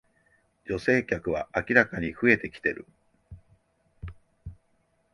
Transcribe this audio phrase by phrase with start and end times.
[0.67, 2.87] 女性客は明らかに増えてきてる